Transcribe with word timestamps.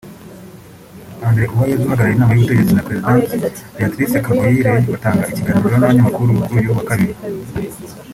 André 1.27 1.43
Uwayezu 1.53 1.83
uhagarariye 1.87 2.13
inama 2.15 2.33
y’ubutegetsi 2.33 2.73
na 2.75 2.85
presidente 2.85 3.29
Beatrice 3.75 4.17
Kagoyire 4.25 4.71
batanga 4.93 5.29
ikiganiro 5.31 5.67
n’abanyamakuru 5.77 6.29
kuri 6.45 6.59
uyu 6.61 6.69
wa 6.77 6.83
kabiri 6.89 7.15